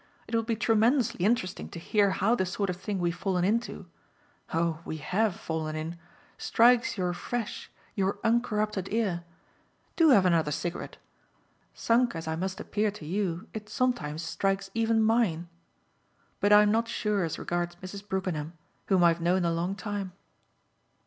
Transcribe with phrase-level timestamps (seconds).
[0.27, 3.85] It will be tremendously interesting to hear how the sort of thing we've fallen into
[4.51, 5.95] oh we HAVE fallen in!
[6.39, 9.23] strikes your fresh, your uncorrupted ear.
[9.95, 10.97] Do have another cigarette.
[11.75, 15.49] Sunk as I must appear to you it sometimes strikes even mine.
[16.39, 18.01] But I'm not sure as regards Mrs.
[18.09, 18.53] Brookenham,
[18.87, 20.13] whom I've known a long time."